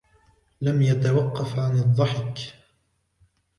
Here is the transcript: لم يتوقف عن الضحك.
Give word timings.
لم 0.61 0.81
يتوقف 0.81 1.59
عن 1.59 1.77
الضحك. 1.79 2.53